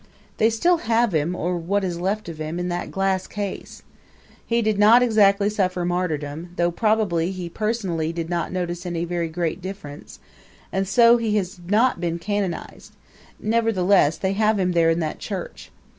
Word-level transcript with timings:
They 0.37 0.49
still 0.49 0.77
have 0.77 1.13
him, 1.13 1.35
or 1.35 1.55
what 1.59 1.83
is 1.83 1.99
left 2.01 2.27
of 2.27 2.39
him, 2.41 2.57
in 2.57 2.69
that 2.69 2.89
glass 2.89 3.27
case. 3.27 3.83
He 4.43 4.63
did 4.63 4.79
not 4.79 5.03
exactly 5.03 5.47
suffer 5.47 5.85
martyrdom 5.85 6.53
though 6.55 6.71
probably 6.71 7.29
he 7.29 7.49
personally 7.49 8.11
did 8.11 8.27
not 8.27 8.51
notice 8.51 8.83
any 8.83 9.05
very 9.05 9.29
great 9.29 9.61
difference 9.61 10.17
and 10.71 10.87
so 10.87 11.17
he 11.17 11.35
has 11.37 11.59
not 11.67 12.01
been 12.01 12.17
canonized; 12.17 12.93
nevertheless, 13.39 14.17
they 14.17 14.33
have 14.33 14.57
him 14.57 14.71
there 14.71 14.89
in 14.89 15.01
that 15.01 15.19
church. 15.19 15.69